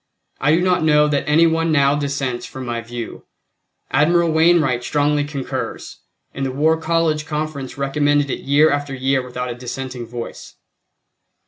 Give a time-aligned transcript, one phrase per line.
[0.39, 3.25] I do not know that any one now dissents from my view.
[3.91, 5.99] Admiral Wainwright strongly concurs,
[6.33, 10.55] and the War College Conference recommended it year after year without a dissenting voice.